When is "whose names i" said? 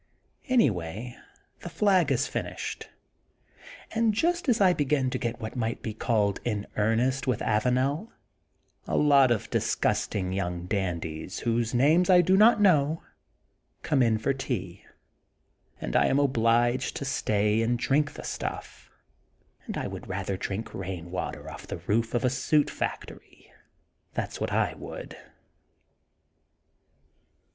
11.41-12.21